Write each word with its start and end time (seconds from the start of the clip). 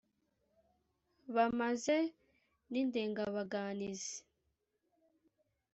Bamaze 1.35 1.97
n'Indengabaganizi 2.71 4.15